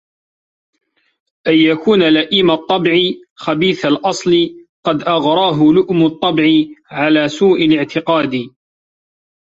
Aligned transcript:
أَنْ 1.47 1.53
يَكُونَ 1.53 2.03
لَئِيمَ 2.09 2.51
الطَّبْعِ 2.51 2.91
خَبِيثَ 3.35 3.85
الْأَصْلِ 3.85 4.31
قَدْ 4.85 5.01
أَغْرَاهُ 5.03 5.71
لُؤْمُ 5.73 6.05
الطَّبْعِ 6.05 6.43
عَلَى 6.91 7.29
سُوءِ 7.29 7.65
الِاعْتِقَادِ 7.65 8.49